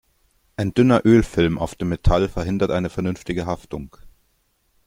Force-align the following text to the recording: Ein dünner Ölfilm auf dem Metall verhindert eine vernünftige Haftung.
Ein 0.57 0.73
dünner 0.73 1.01
Ölfilm 1.05 1.59
auf 1.59 1.75
dem 1.75 1.89
Metall 1.89 2.27
verhindert 2.27 2.71
eine 2.71 2.89
vernünftige 2.89 3.45
Haftung. 3.45 3.95